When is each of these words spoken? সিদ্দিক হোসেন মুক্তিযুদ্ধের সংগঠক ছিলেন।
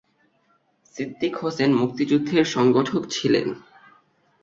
সিদ্দিক 0.95 1.33
হোসেন 1.41 1.71
মুক্তিযুদ্ধের 1.73 2.45
সংগঠক 2.45 3.01
ছিলেন। 3.09 3.47